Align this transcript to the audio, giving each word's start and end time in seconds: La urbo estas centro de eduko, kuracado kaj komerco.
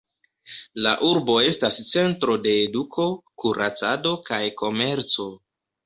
La 0.85 0.93
urbo 1.09 1.35
estas 1.51 1.77
centro 1.91 2.39
de 2.47 2.55
eduko, 2.63 3.09
kuracado 3.45 4.19
kaj 4.33 4.45
komerco. 4.65 5.33